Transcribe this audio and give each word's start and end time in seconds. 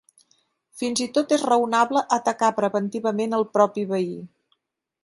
Fins 0.81 1.01
i 1.05 1.07
tot 1.17 1.35
és 1.37 1.43
raonable 1.49 2.03
atacar 2.17 2.51
preventivament 2.63 3.41
el 3.43 3.47
propi 3.61 3.87
veí. 3.97 4.15